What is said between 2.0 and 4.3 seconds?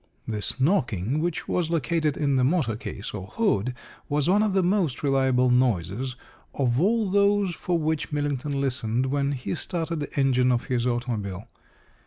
in the motor case, or hood, was